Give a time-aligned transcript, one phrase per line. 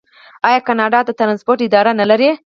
[0.47, 2.29] آیا کاناډا د ټرانسپورټ اداره نلري؟